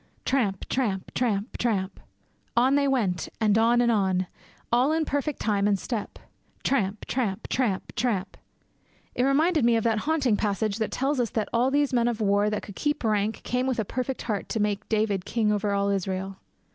[0.25, 0.67] Tramp!
[0.67, 1.11] tramp!
[1.13, 1.59] tramp!
[1.59, 1.99] tramp!
[2.57, 4.25] On they went, and on, and on;
[4.71, 6.17] all in perfect time and step;
[6.63, 7.05] tramp!
[7.05, 7.47] tramp!
[7.49, 7.93] tramp!
[7.95, 8.35] tramp!
[9.13, 12.19] It reminded me of that haunting passage that tells us that 'all these men of
[12.19, 15.71] war that could keep rank came with a perfect heart to make David king over
[15.71, 16.37] all Israel.'